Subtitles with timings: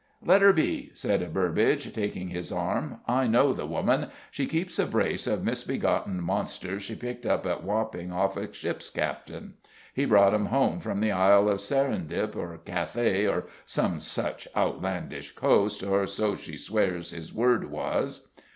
[0.25, 3.01] "Let her be," said Burbage, taking his arm.
[3.07, 4.07] "I know the woman.
[4.31, 8.89] She keeps a brace of misbegotten monsters she picked up at Wapping off a ship's
[8.89, 9.53] captain.
[9.93, 15.33] He brought 'em home from the Isle of Serendib, or Cathay, or some such outlandish
[15.35, 18.29] coast, or so she swears his word was."